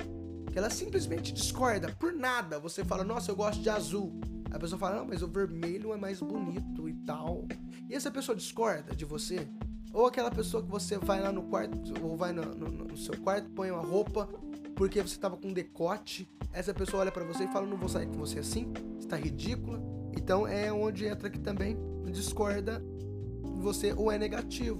Que 0.51 0.59
ela 0.59 0.69
simplesmente 0.69 1.33
discorda 1.33 1.91
por 1.99 2.13
nada. 2.13 2.59
Você 2.59 2.85
fala, 2.85 3.03
nossa, 3.03 3.31
eu 3.31 3.35
gosto 3.35 3.61
de 3.61 3.69
azul. 3.69 4.19
A 4.51 4.59
pessoa 4.59 4.77
fala, 4.77 4.97
não, 4.97 5.07
mas 5.07 5.23
o 5.23 5.27
vermelho 5.27 5.91
é 5.91 5.97
mais 5.97 6.19
bonito 6.19 6.87
e 6.87 6.93
tal. 6.93 7.47
E 7.89 7.95
essa 7.95 8.11
pessoa 8.11 8.35
discorda 8.35 8.95
de 8.95 9.05
você? 9.05 9.47
Ou 9.93 10.07
aquela 10.07 10.31
pessoa 10.31 10.63
que 10.63 10.69
você 10.69 10.97
vai 10.97 11.21
lá 11.21 11.31
no 11.31 11.43
quarto, 11.43 11.77
ou 12.03 12.17
vai 12.17 12.33
no, 12.33 12.43
no, 12.43 12.67
no 12.85 12.97
seu 12.97 13.17
quarto, 13.21 13.49
põe 13.51 13.71
uma 13.71 13.81
roupa 13.81 14.27
porque 14.75 15.01
você 15.01 15.17
tava 15.17 15.37
com 15.37 15.53
decote. 15.53 16.27
Essa 16.51 16.73
pessoa 16.73 17.01
olha 17.01 17.11
para 17.11 17.23
você 17.23 17.43
e 17.43 17.47
fala: 17.47 17.67
Não 17.67 17.77
vou 17.77 17.87
sair 17.87 18.07
com 18.07 18.13
você 18.13 18.39
assim, 18.39 18.73
está 18.99 19.15
ridícula. 19.15 19.79
Então 20.17 20.47
é 20.47 20.73
onde 20.73 21.05
entra 21.05 21.27
aqui 21.27 21.39
também 21.39 21.77
discorda 22.13 22.81
você 23.41 23.91
ou 23.93 24.11
é 24.11 24.17
negativo, 24.17 24.79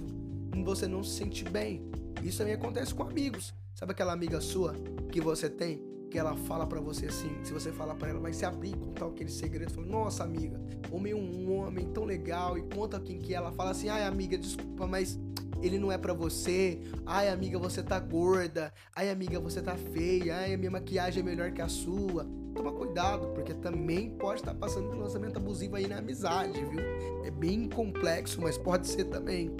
você 0.64 0.86
não 0.86 1.02
se 1.02 1.18
sente 1.18 1.44
bem. 1.44 1.82
Isso 2.22 2.38
também 2.38 2.54
acontece 2.54 2.94
com 2.94 3.02
amigos. 3.02 3.52
Sabe 3.74 3.92
aquela 3.92 4.12
amiga 4.12 4.40
sua 4.40 4.74
que 5.10 5.20
você 5.20 5.50
tem 5.50 5.82
que 6.14 6.18
ela 6.20 6.36
fala 6.36 6.64
para 6.64 6.80
você 6.80 7.06
assim, 7.06 7.36
se 7.42 7.52
você 7.52 7.72
falar 7.72 7.96
para 7.96 8.10
ela, 8.10 8.20
vai 8.20 8.32
se 8.32 8.46
abrir, 8.46 8.76
contar 8.76 9.06
aquele 9.06 9.30
segredo, 9.30 9.80
nossa 9.80 10.22
amiga, 10.22 10.60
homem 10.92 11.12
é 11.12 11.16
um 11.16 11.52
homem 11.58 11.88
tão 11.88 12.04
legal 12.04 12.56
e 12.56 12.62
conta 12.62 13.00
quem 13.00 13.18
que 13.18 13.34
é. 13.34 13.36
ela 13.36 13.50
fala 13.50 13.72
assim, 13.72 13.88
ai 13.88 14.04
amiga, 14.04 14.38
desculpa, 14.38 14.86
mas 14.86 15.18
ele 15.60 15.76
não 15.76 15.90
é 15.90 15.98
para 15.98 16.12
você. 16.12 16.78
Ai 17.04 17.30
amiga, 17.30 17.58
você 17.58 17.82
tá 17.82 17.98
gorda. 17.98 18.72
Ai 18.94 19.10
amiga, 19.10 19.40
você 19.40 19.60
tá 19.60 19.74
feia. 19.74 20.36
Ai, 20.36 20.54
a 20.54 20.58
minha 20.58 20.70
maquiagem 20.70 21.20
é 21.20 21.24
melhor 21.24 21.50
que 21.50 21.62
a 21.62 21.68
sua. 21.68 22.26
Toma 22.54 22.70
cuidado, 22.70 23.28
porque 23.34 23.54
também 23.54 24.10
pode 24.10 24.40
estar 24.40 24.54
passando 24.54 24.90
pelo 24.90 25.00
lançamento 25.00 25.38
abusivo 25.38 25.74
aí 25.74 25.88
na 25.88 25.98
amizade, 25.98 26.64
viu? 26.66 26.80
É 27.24 27.30
bem 27.30 27.68
complexo, 27.68 28.40
mas 28.40 28.58
pode 28.58 28.86
ser 28.86 29.06
também. 29.06 29.50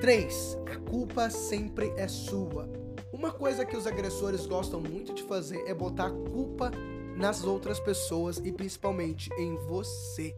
3. 0.00 0.58
A 0.72 0.90
culpa 0.90 1.28
sempre 1.28 1.92
é 1.96 2.08
sua. 2.08 2.87
Uma 3.18 3.32
coisa 3.32 3.64
que 3.64 3.76
os 3.76 3.84
agressores 3.84 4.46
gostam 4.46 4.80
muito 4.80 5.12
de 5.12 5.24
fazer 5.24 5.64
é 5.66 5.74
botar 5.74 6.06
a 6.06 6.10
culpa 6.10 6.70
nas 7.16 7.42
outras 7.42 7.80
pessoas 7.80 8.38
e 8.38 8.52
principalmente 8.52 9.28
em 9.36 9.56
você. 9.56 10.32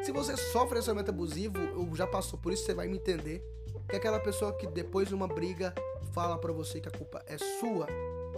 Se 0.00 0.12
você 0.12 0.36
sofre 0.36 0.74
relacionamento 0.74 1.10
abusivo, 1.10 1.58
ou 1.76 1.92
já 1.96 2.06
passou 2.06 2.38
por 2.38 2.52
isso, 2.52 2.66
você 2.66 2.72
vai 2.72 2.86
me 2.86 2.98
entender. 2.98 3.42
Que 3.88 3.96
é 3.96 3.98
aquela 3.98 4.20
pessoa 4.20 4.52
que 4.52 4.64
depois 4.64 5.08
de 5.08 5.14
uma 5.14 5.26
briga 5.26 5.74
fala 6.12 6.38
para 6.38 6.52
você 6.52 6.80
que 6.80 6.88
a 6.88 6.92
culpa 6.92 7.20
é 7.26 7.36
sua, 7.36 7.88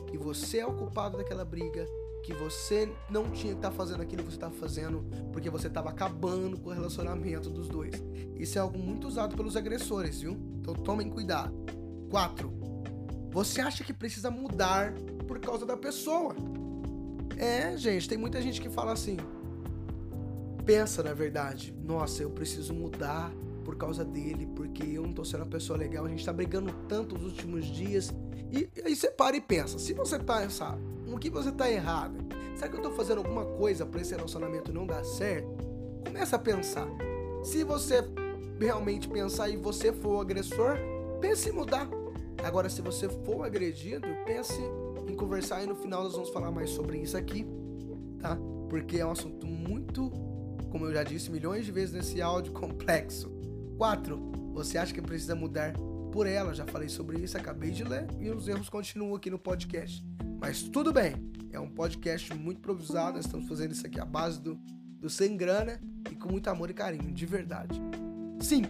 que 0.06 0.16
você 0.16 0.60
é 0.60 0.66
o 0.66 0.72
culpado 0.72 1.18
daquela 1.18 1.44
briga, 1.44 1.86
que 2.24 2.32
você 2.32 2.90
não 3.10 3.30
tinha 3.30 3.52
que 3.52 3.58
estar 3.58 3.70
tá 3.70 3.76
fazendo 3.76 4.00
aquilo 4.00 4.22
que 4.22 4.30
você 4.30 4.36
estava 4.36 4.54
fazendo, 4.54 5.04
porque 5.34 5.50
você 5.50 5.66
estava 5.66 5.90
acabando 5.90 6.58
com 6.58 6.70
o 6.70 6.72
relacionamento 6.72 7.50
dos 7.50 7.68
dois. 7.68 8.02
Isso 8.36 8.56
é 8.56 8.60
algo 8.62 8.78
muito 8.78 9.06
usado 9.06 9.36
pelos 9.36 9.54
agressores, 9.54 10.22
viu? 10.22 10.32
Então 10.62 10.72
tomem 10.72 11.10
cuidado. 11.10 11.54
4. 12.08 12.65
Você 13.36 13.60
acha 13.60 13.84
que 13.84 13.92
precisa 13.92 14.30
mudar 14.30 14.94
por 15.28 15.38
causa 15.38 15.66
da 15.66 15.76
pessoa. 15.76 16.34
É, 17.36 17.76
gente, 17.76 18.08
tem 18.08 18.16
muita 18.16 18.40
gente 18.40 18.62
que 18.62 18.70
fala 18.70 18.92
assim. 18.92 19.18
Pensa 20.64 21.02
na 21.02 21.12
verdade, 21.12 21.70
nossa, 21.84 22.22
eu 22.22 22.30
preciso 22.30 22.72
mudar 22.72 23.30
por 23.62 23.76
causa 23.76 24.02
dele, 24.02 24.48
porque 24.56 24.84
eu 24.84 25.02
não 25.02 25.12
tô 25.12 25.22
sendo 25.22 25.42
uma 25.42 25.50
pessoa 25.50 25.78
legal, 25.78 26.06
a 26.06 26.08
gente 26.08 26.24
tá 26.24 26.32
brigando 26.32 26.72
tanto 26.88 27.14
nos 27.14 27.24
últimos 27.24 27.66
dias. 27.66 28.10
E 28.50 28.70
aí 28.82 28.96
você 28.96 29.10
para 29.10 29.36
e 29.36 29.40
pensa, 29.42 29.78
se 29.78 29.92
você 29.92 30.18
pensar 30.18 30.78
no 31.06 31.18
que 31.18 31.28
você 31.28 31.52
tá 31.52 31.70
errado, 31.70 32.16
será 32.54 32.70
que 32.70 32.76
eu 32.78 32.82
tô 32.82 32.92
fazendo 32.92 33.18
alguma 33.18 33.44
coisa 33.44 33.84
para 33.84 34.00
esse 34.00 34.14
relacionamento 34.14 34.72
não 34.72 34.86
dar 34.86 35.04
certo? 35.04 35.58
Começa 36.06 36.36
a 36.36 36.38
pensar. 36.38 36.88
Se 37.44 37.62
você 37.64 38.02
realmente 38.58 39.06
pensar 39.06 39.50
e 39.50 39.58
você 39.58 39.92
for 39.92 40.14
o 40.14 40.20
agressor, 40.22 40.78
pense 41.20 41.50
em 41.50 41.52
mudar. 41.52 41.86
Agora, 42.44 42.68
se 42.68 42.80
você 42.80 43.08
for 43.08 43.44
agredido, 43.44 44.06
pense 44.24 44.60
em 45.08 45.14
conversar 45.14 45.62
e 45.62 45.66
no 45.66 45.74
final 45.74 46.04
nós 46.04 46.12
vamos 46.12 46.30
falar 46.30 46.50
mais 46.50 46.70
sobre 46.70 46.98
isso 46.98 47.16
aqui, 47.16 47.46
tá? 48.18 48.38
Porque 48.68 48.98
é 48.98 49.06
um 49.06 49.10
assunto 49.10 49.46
muito, 49.46 50.10
como 50.70 50.86
eu 50.86 50.92
já 50.92 51.02
disse 51.02 51.30
milhões 51.30 51.64
de 51.64 51.72
vezes 51.72 51.94
nesse 51.94 52.20
áudio, 52.20 52.52
complexo. 52.54 53.30
4. 53.76 54.16
Você 54.54 54.78
acha 54.78 54.94
que 54.94 55.02
precisa 55.02 55.34
mudar 55.34 55.74
por 56.12 56.26
ela? 56.26 56.54
Já 56.54 56.66
falei 56.66 56.88
sobre 56.88 57.18
isso, 57.18 57.36
acabei 57.36 57.70
de 57.70 57.84
ler 57.84 58.06
e 58.18 58.30
os 58.30 58.48
erros 58.48 58.68
continuam 58.68 59.14
aqui 59.14 59.30
no 59.30 59.38
podcast. 59.38 60.04
Mas 60.40 60.62
tudo 60.62 60.92
bem, 60.92 61.14
é 61.52 61.60
um 61.60 61.68
podcast 61.68 62.32
muito 62.34 62.58
improvisado, 62.58 63.16
nós 63.16 63.26
estamos 63.26 63.48
fazendo 63.48 63.72
isso 63.72 63.86
aqui 63.86 64.00
à 64.00 64.04
base 64.04 64.40
do, 64.40 64.58
do 65.00 65.08
sem 65.08 65.36
grana 65.36 65.80
e 66.10 66.14
com 66.14 66.30
muito 66.30 66.48
amor 66.48 66.70
e 66.70 66.74
carinho, 66.74 67.12
de 67.12 67.26
verdade. 67.26 67.80
5. 68.40 68.68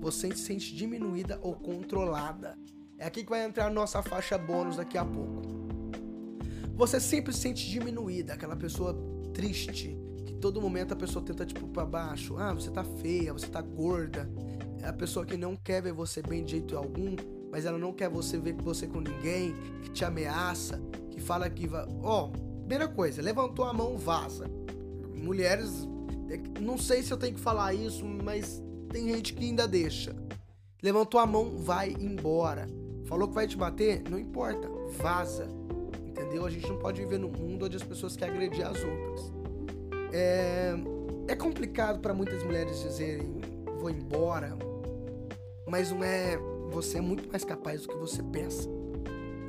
Você 0.00 0.30
se 0.30 0.38
sente 0.38 0.74
diminuída 0.74 1.38
ou 1.42 1.54
controlada. 1.54 2.56
É 2.98 3.06
aqui 3.06 3.22
que 3.24 3.30
vai 3.30 3.44
entrar 3.44 3.66
a 3.66 3.70
nossa 3.70 4.02
faixa 4.02 4.38
bônus 4.38 4.76
daqui 4.76 4.96
a 4.96 5.04
pouco. 5.04 5.42
Você 6.74 6.98
sempre 6.98 7.32
se 7.32 7.40
sente 7.40 7.68
diminuída, 7.68 8.32
aquela 8.32 8.56
pessoa 8.56 8.96
triste, 9.34 9.98
que 10.24 10.32
todo 10.34 10.62
momento 10.62 10.92
a 10.92 10.96
pessoa 10.96 11.22
tenta 11.22 11.44
tipo 11.44 11.68
para 11.68 11.84
baixo. 11.84 12.36
Ah, 12.38 12.54
você 12.54 12.70
tá 12.70 12.82
feia, 12.82 13.34
você 13.34 13.48
tá 13.48 13.60
gorda. 13.60 14.28
É 14.82 14.88
a 14.88 14.92
pessoa 14.94 15.26
que 15.26 15.36
não 15.36 15.56
quer 15.56 15.82
ver 15.82 15.92
você 15.92 16.22
bem 16.22 16.42
de 16.42 16.52
jeito 16.52 16.76
algum, 16.76 17.16
mas 17.50 17.66
ela 17.66 17.78
não 17.78 17.92
quer 17.92 18.08
você 18.08 18.38
ver 18.38 18.54
você 18.54 18.86
com 18.86 19.00
ninguém, 19.00 19.54
que 19.82 19.90
te 19.90 20.02
ameaça, 20.02 20.80
que 21.10 21.20
fala 21.20 21.50
que 21.50 21.66
vai. 21.66 21.86
Ó, 22.02 22.24
oh, 22.24 22.28
primeira 22.60 22.88
coisa, 22.88 23.20
levantou 23.20 23.66
a 23.66 23.74
mão, 23.74 23.98
vaza. 23.98 24.50
Mulheres, 25.14 25.86
é 26.30 26.60
não 26.60 26.78
sei 26.78 27.02
se 27.02 27.12
eu 27.12 27.18
tenho 27.18 27.34
que 27.34 27.40
falar 27.40 27.74
isso, 27.74 28.06
mas 28.06 28.62
tem 28.88 29.12
gente 29.12 29.34
que 29.34 29.44
ainda 29.44 29.68
deixa. 29.68 30.16
Levantou 30.82 31.20
a 31.20 31.26
mão, 31.26 31.58
vai 31.58 31.90
embora. 31.90 32.66
Falou 33.06 33.28
que 33.28 33.34
vai 33.34 33.46
te 33.46 33.56
bater? 33.56 34.02
Não 34.10 34.18
importa, 34.18 34.68
vaza. 34.98 35.48
Entendeu? 36.06 36.44
A 36.44 36.50
gente 36.50 36.68
não 36.68 36.78
pode 36.78 37.00
viver 37.00 37.18
num 37.18 37.30
mundo 37.30 37.66
onde 37.66 37.76
as 37.76 37.82
pessoas 37.82 38.16
querem 38.16 38.34
agredir 38.34 38.66
as 38.66 38.82
outras. 38.82 39.32
É, 40.12 40.74
é 41.28 41.36
complicado 41.36 42.00
para 42.00 42.12
muitas 42.14 42.42
mulheres 42.42 42.80
dizerem 42.80 43.40
vou 43.86 43.90
embora, 43.90 44.56
mas 45.66 45.92
não 45.92 46.02
é. 46.02 46.36
Você 46.70 46.98
é 46.98 47.00
muito 47.00 47.28
mais 47.28 47.44
capaz 47.44 47.82
do 47.82 47.88
que 47.88 47.96
você 47.96 48.22
pensa. 48.24 48.68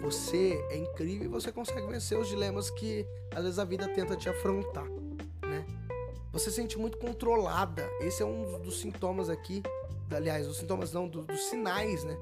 Você 0.01 0.53
é 0.69 0.77
incrível 0.77 1.25
e 1.25 1.27
você 1.27 1.51
consegue 1.51 1.87
vencer 1.87 2.17
os 2.17 2.27
dilemas 2.27 2.69
que 2.69 3.05
às 3.33 3.43
vezes 3.43 3.57
a 3.57 3.65
vida 3.65 3.87
tenta 3.89 4.15
te 4.15 4.29
afrontar, 4.29 4.87
né? 5.41 5.65
Você 6.31 6.51
se 6.51 6.57
sente 6.57 6.77
muito 6.77 6.99
controlada. 6.99 7.89
Esse 8.01 8.21
é 8.21 8.25
um 8.25 8.61
dos 8.61 8.79
sintomas 8.79 9.27
aqui. 9.27 9.63
Aliás, 10.11 10.47
os 10.47 10.57
sintomas 10.57 10.93
não, 10.93 11.07
dos, 11.07 11.25
dos 11.25 11.45
sinais, 11.45 12.03
né? 12.03 12.15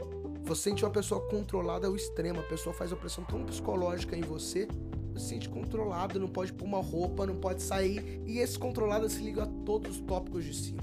Você 0.46 0.70
sente 0.70 0.86
uma 0.86 0.92
pessoa 0.92 1.22
controlada 1.22 1.88
ao 1.88 1.96
extremo, 1.96 2.40
a 2.40 2.44
pessoa 2.44 2.74
faz 2.74 2.92
uma 2.92 3.00
pressão 3.00 3.24
tão 3.24 3.44
psicológica 3.44 4.16
em 4.16 4.22
você, 4.22 4.68
você 5.12 5.20
se 5.20 5.30
sente 5.30 5.50
controlado, 5.50 6.20
não 6.20 6.28
pode 6.28 6.54
pôr 6.54 6.66
uma 6.66 6.82
roupa, 6.82 7.26
não 7.26 7.36
pode 7.36 7.64
sair, 7.64 8.22
e 8.28 8.38
esse 8.38 8.60
controlado 8.60 9.10
se 9.10 9.22
liga 9.22 9.44
a 9.44 9.48
todos 9.66 9.98
os 9.98 10.02
tópicos 10.02 10.46
de 10.46 10.54
cima. 10.54 10.82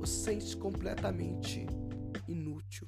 Você 0.00 0.12
se 0.12 0.24
sente 0.24 0.56
completamente 0.56 1.66
inútil. 2.28 2.86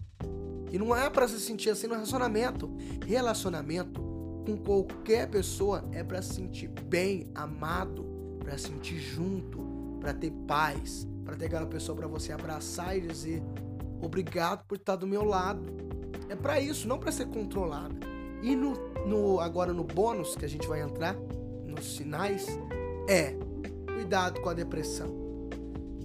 E 0.70 0.78
não 0.78 0.94
é 0.94 1.08
para 1.08 1.28
se 1.28 1.40
sentir 1.40 1.70
assim 1.70 1.86
no 1.86 1.94
relacionamento. 1.94 2.70
Relacionamento 3.06 4.00
com 4.46 4.56
qualquer 4.56 5.28
pessoa 5.28 5.84
é 5.92 6.02
para 6.02 6.20
se 6.20 6.34
sentir 6.34 6.68
bem, 6.68 7.30
amado, 7.34 8.04
para 8.38 8.58
sentir 8.58 8.98
junto, 8.98 9.58
para 10.00 10.12
ter 10.12 10.32
paz, 10.46 11.06
para 11.24 11.36
ter 11.36 11.46
aquela 11.46 11.66
pessoa 11.66 11.96
para 11.96 12.06
você 12.06 12.32
abraçar 12.32 12.96
e 12.96 13.02
dizer 13.02 13.42
obrigado 14.02 14.64
por 14.66 14.76
estar 14.76 14.96
do 14.96 15.06
meu 15.06 15.24
lado. 15.24 15.64
É 16.28 16.36
para 16.36 16.60
isso, 16.60 16.88
não 16.88 16.98
para 16.98 17.12
ser 17.12 17.26
controlada. 17.26 17.94
E 18.42 18.56
no, 18.56 18.72
no 19.06 19.40
agora 19.40 19.72
no 19.72 19.84
bônus 19.84 20.34
que 20.34 20.44
a 20.44 20.48
gente 20.48 20.66
vai 20.66 20.80
entrar 20.80 21.16
nos 21.64 21.96
sinais 21.96 22.46
é 23.08 23.34
cuidado 23.94 24.40
com 24.40 24.48
a 24.48 24.54
depressão. 24.54 25.22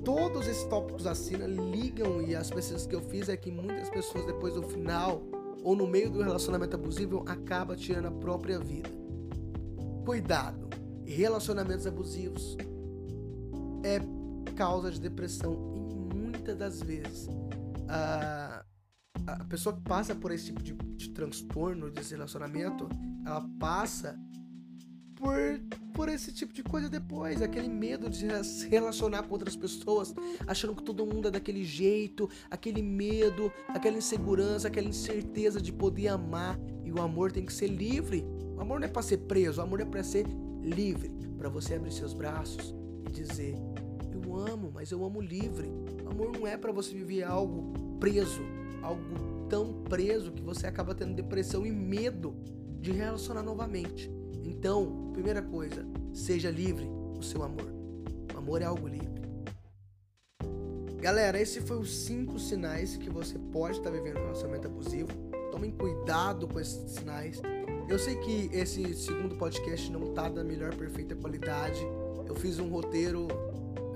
todos 0.04 0.48
esses 0.48 0.64
tópicos 0.66 1.06
acima 1.06 1.46
ligam 1.46 2.22
e 2.22 2.34
as 2.36 2.50
pesquisas 2.50 2.86
que 2.86 2.96
eu 2.96 3.02
fiz 3.02 3.28
é 3.28 3.36
que 3.36 3.52
muitas 3.52 3.90
pessoas 3.90 4.26
depois 4.26 4.54
do 4.54 4.64
final 4.64 5.22
ou 5.64 5.76
no 5.76 5.86
meio 5.86 6.10
do 6.10 6.22
relacionamento 6.22 6.76
abusivo 6.76 7.26
acaba 7.28 7.76
tirando 7.76 8.06
a 8.06 8.12
própria 8.12 8.60
vida. 8.60 8.90
Cuidado, 10.06 10.70
relacionamentos 11.06 11.86
abusivos 11.86 12.56
é 13.84 14.00
causa 14.54 14.90
de 14.92 15.02
depressão 15.02 15.74
e 15.76 16.16
muitas 16.16 16.56
das 16.56 16.82
vezes 16.82 17.28
a, 17.88 18.66
a 19.26 19.44
pessoa 19.46 19.76
que 19.76 19.82
passa 19.82 20.16
por 20.16 20.32
esse 20.32 20.46
tipo 20.46 20.64
de, 20.64 20.74
de 20.74 21.10
transtorno 21.10 21.90
desse 21.90 22.14
relacionamento, 22.14 22.88
ela 23.26 23.48
passa 23.60 24.18
por, 25.18 25.36
por 25.94 26.10
esse 26.10 26.32
tipo 26.32 26.54
de 26.54 26.64
coisa 26.64 26.90
depois. 26.90 27.42
Aquele 27.42 27.68
medo 27.68 28.10
de 28.10 28.28
se 28.46 28.68
relacionar 28.70 29.24
com 29.24 29.34
outras 29.34 29.56
pessoas, 29.56 30.14
achando 30.46 30.76
que 30.76 30.84
todo 30.84 31.06
mundo 31.06 31.28
é 31.28 31.32
daquele 31.32 31.66
jeito, 31.66 32.30
aquele 32.50 32.82
medo, 32.82 33.52
aquela 33.68 33.98
insegurança, 33.98 34.68
aquela 34.68 34.88
incerteza 34.88 35.60
de 35.60 35.74
poder 35.74 36.10
amar. 36.10 36.58
E 36.84 36.92
o 36.92 37.02
amor 37.02 37.32
tem 37.32 37.46
que 37.46 37.54
ser 37.54 37.68
livre. 37.68 38.24
O 38.56 38.62
amor 38.62 38.80
não 38.80 38.88
é 38.88 38.90
para 38.90 39.02
ser 39.02 39.18
preso, 39.18 39.60
o 39.60 39.64
amor 39.64 39.82
é 39.82 39.86
para 39.86 40.04
ser 40.04 40.26
livre. 40.62 41.12
Para 41.38 41.50
você 41.50 41.76
abrir 41.76 41.92
seus 41.92 42.14
braços 42.14 42.74
e 43.08 43.12
dizer: 43.12 43.56
Eu 44.12 44.36
amo, 44.36 44.72
mas 44.74 44.92
eu 44.92 45.04
amo 45.04 45.22
livre. 45.22 45.70
O 46.06 46.10
amor 46.10 46.32
não 46.32 46.48
é 46.48 46.58
para 46.58 46.72
você 46.72 46.94
viver 46.94 47.24
algo 47.24 47.74
preso, 48.00 48.42
algo 48.82 49.48
tão 49.50 49.82
preso 49.84 50.32
que 50.32 50.42
você 50.42 50.68
acaba 50.68 50.94
tendo 50.94 51.16
depressão 51.16 51.66
e 51.66 51.72
medo 51.72 52.36
de 52.80 52.92
relacionar 52.92 53.44
novamente. 53.44 54.12
Então, 54.44 55.12
primeira 55.14 55.42
coisa, 55.42 55.86
seja 56.14 56.50
livre 56.50 56.88
o 57.18 57.22
seu 57.22 57.44
amor. 57.44 57.72
O 58.34 58.38
amor 58.38 58.62
é 58.62 58.66
algo 58.66 58.88
livre. 58.88 59.08
Galera, 61.00 61.40
esse 61.40 61.62
foi 61.62 61.78
os 61.78 62.06
cinco 62.06 62.40
sinais 62.40 62.98
que 62.98 63.10
você 63.10 63.38
pode 63.38 63.78
estar 63.78 63.92
vivendo 63.92 64.18
um 64.18 64.24
relacionamento 64.24 64.68
abusivo. 64.68 65.10
Tomem 65.52 65.72
cuidado 65.72 66.48
com 66.48 66.60
esses 66.60 66.92
sinais. 66.92 67.42
Eu 67.88 68.00
sei 68.00 68.16
que 68.18 68.50
esse 68.52 68.94
segundo 68.96 69.36
podcast 69.36 69.92
não 69.92 70.14
tá 70.14 70.28
da 70.28 70.44
melhor 70.44 70.76
perfeita 70.76 71.16
qualidade. 71.16 71.80
Eu 72.28 72.36
fiz 72.36 72.60
um 72.60 72.68
roteiro 72.68 73.28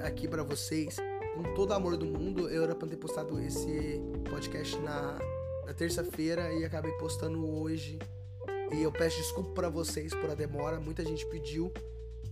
aqui 0.03 0.27
para 0.27 0.43
vocês 0.43 0.97
com 1.35 1.55
todo 1.55 1.71
o 1.71 1.73
amor 1.73 1.97
do 1.97 2.05
mundo. 2.05 2.49
Eu 2.49 2.63
era 2.63 2.75
pra 2.75 2.87
ter 2.87 2.97
postado 2.97 3.39
esse 3.39 4.01
podcast 4.29 4.77
na, 4.79 5.17
na 5.65 5.73
terça-feira 5.73 6.51
e 6.53 6.65
acabei 6.65 6.91
postando 6.93 7.49
hoje 7.59 7.99
e 8.71 8.81
eu 8.81 8.91
peço 8.91 9.17
desculpa 9.17 9.51
para 9.51 9.69
vocês 9.69 10.13
por 10.13 10.29
a 10.29 10.35
demora, 10.35 10.79
muita 10.79 11.03
gente 11.03 11.25
pediu. 11.25 11.71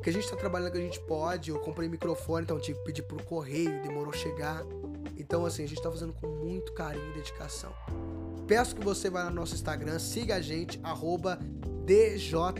Que 0.01 0.09
a 0.09 0.13
gente 0.13 0.29
tá 0.29 0.37
trabalhando 0.37 0.71
que 0.71 0.77
a 0.77 0.81
gente 0.81 0.99
pode. 1.01 1.49
Eu 1.51 1.59
comprei 1.59 1.89
microfone, 1.89 2.45
então 2.45 2.57
tive 2.57 2.79
que 2.79 2.85
pedir 2.85 3.01
pro 3.01 3.21
correio, 3.25 3.81
demorou 3.81 4.13
chegar. 4.13 4.63
Então, 5.17 5.45
assim, 5.45 5.65
a 5.65 5.67
gente 5.67 5.81
tá 5.81 5.91
fazendo 5.91 6.13
com 6.13 6.27
muito 6.27 6.71
carinho 6.71 7.09
e 7.11 7.13
dedicação. 7.15 7.73
Peço 8.47 8.73
que 8.73 8.83
você 8.83 9.09
vá 9.09 9.25
no 9.25 9.31
nosso 9.31 9.53
Instagram, 9.53 9.99
siga 9.99 10.35
a 10.35 10.41
gente, 10.41 10.79
arroba 10.81 11.37
DJANGO, 11.85 12.55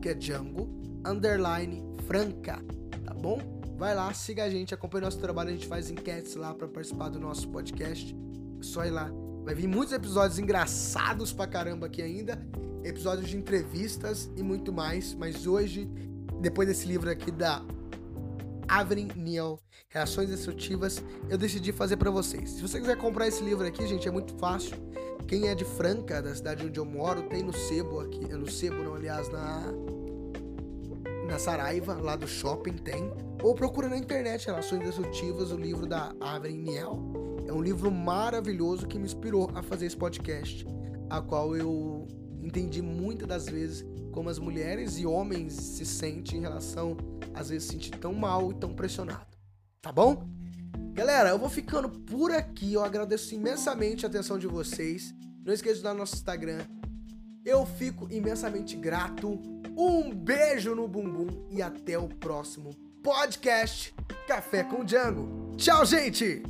que 0.00 0.08
é 0.08 0.14
Django, 0.14 0.70
underline 1.04 1.82
Franca, 2.06 2.62
tá 3.10 3.14
bom? 3.14 3.40
Vai 3.76 3.94
lá, 3.94 4.12
siga 4.12 4.44
a 4.44 4.50
gente, 4.50 4.72
acompanhe 4.74 5.04
nosso 5.04 5.18
trabalho, 5.18 5.50
a 5.50 5.52
gente 5.52 5.66
faz 5.66 5.90
enquetes 5.90 6.34
lá 6.36 6.54
para 6.54 6.68
participar 6.68 7.08
do 7.08 7.18
nosso 7.18 7.48
podcast. 7.48 8.16
É 8.58 8.62
só 8.62 8.84
ir 8.84 8.90
lá 8.90 9.10
Vai 9.44 9.54
vir 9.54 9.66
muitos 9.66 9.92
episódios 9.94 10.38
engraçados 10.38 11.32
pra 11.32 11.46
caramba 11.46 11.86
aqui 11.86 12.02
ainda, 12.02 12.38
episódios 12.84 13.28
de 13.28 13.36
entrevistas 13.36 14.30
e 14.36 14.42
muito 14.42 14.72
mais. 14.72 15.14
Mas 15.14 15.46
hoje, 15.46 15.90
depois 16.40 16.68
desse 16.68 16.86
livro 16.86 17.10
aqui 17.10 17.30
da 17.30 17.62
Avery 18.68 19.08
Neal, 19.16 19.58
Reações 19.88 20.28
Destrutivas, 20.28 21.02
eu 21.28 21.38
decidi 21.38 21.72
fazer 21.72 21.96
para 21.96 22.10
vocês. 22.10 22.50
Se 22.50 22.62
você 22.62 22.78
quiser 22.78 22.96
comprar 22.96 23.28
esse 23.28 23.42
livro 23.42 23.66
aqui, 23.66 23.86
gente, 23.86 24.06
é 24.06 24.10
muito 24.10 24.34
fácil. 24.34 24.76
Quem 25.26 25.48
é 25.48 25.54
de 25.54 25.64
Franca, 25.64 26.20
da 26.20 26.34
cidade 26.34 26.66
onde 26.66 26.78
eu 26.78 26.84
moro, 26.84 27.22
tem 27.22 27.42
no 27.42 27.52
Sebo 27.52 28.00
aqui, 28.00 28.20
no 28.28 28.50
Sebo 28.50 28.82
não, 28.82 28.94
aliás, 28.94 29.28
na 29.30 29.64
na 31.30 31.38
Saraiva, 31.38 31.94
lá 31.94 32.16
do 32.16 32.26
shopping 32.26 32.72
tem, 32.72 33.08
ou 33.40 33.54
procura 33.54 33.88
na 33.88 33.96
internet 33.96 34.46
Relações 34.46 34.80
Destrutivas, 34.80 35.52
o 35.52 35.56
livro 35.56 35.86
da 35.86 36.12
Avery 36.20 36.54
Neal. 36.54 36.98
É 37.46 37.52
um 37.52 37.62
livro 37.62 37.88
maravilhoso 37.88 38.84
que 38.88 38.98
me 38.98 39.04
inspirou 39.04 39.48
a 39.54 39.62
fazer 39.62 39.86
esse 39.86 39.96
podcast, 39.96 40.66
a 41.08 41.22
qual 41.22 41.56
eu 41.56 42.08
entendi 42.42 42.82
muitas 42.82 43.28
das 43.28 43.48
vezes 43.48 43.86
como 44.10 44.28
as 44.28 44.40
mulheres 44.40 44.98
e 44.98 45.06
homens 45.06 45.52
se 45.52 45.86
sentem 45.86 46.38
em 46.38 46.42
relação, 46.42 46.96
às 47.32 47.48
vezes, 47.48 47.68
se 47.68 47.74
sentir 47.74 47.92
tão 47.92 48.12
mal 48.12 48.50
e 48.50 48.54
tão 48.54 48.74
pressionado. 48.74 49.38
Tá 49.80 49.92
bom? 49.92 50.28
Galera, 50.94 51.30
eu 51.30 51.38
vou 51.38 51.48
ficando 51.48 51.88
por 51.88 52.32
aqui. 52.32 52.72
Eu 52.72 52.82
agradeço 52.82 53.32
imensamente 53.36 54.04
a 54.04 54.08
atenção 54.08 54.36
de 54.36 54.48
vocês. 54.48 55.14
Não 55.44 55.54
esqueça 55.54 55.76
de 55.76 55.82
dar 55.84 55.92
no 55.92 56.00
nosso 56.00 56.16
Instagram. 56.16 56.66
Eu 57.44 57.64
fico 57.64 58.08
imensamente 58.10 58.76
grato. 58.76 59.40
Um 59.76 60.14
beijo 60.14 60.74
no 60.74 60.86
bumbum 60.86 61.46
e 61.50 61.62
até 61.62 61.98
o 61.98 62.08
próximo 62.08 62.74
podcast 63.02 63.94
Café 64.26 64.62
com 64.62 64.84
Django. 64.84 65.54
Tchau, 65.56 65.84
gente! 65.84 66.42